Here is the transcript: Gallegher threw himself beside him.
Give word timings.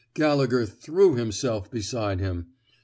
Gallegher 0.15 0.65
threw 0.65 1.13
himself 1.13 1.69
beside 1.69 2.19
him. 2.21 2.47